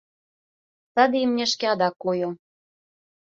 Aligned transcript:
Саде 0.93 1.17
имнешке 1.25 1.65
адак 1.73 1.95
койо. 2.03 2.29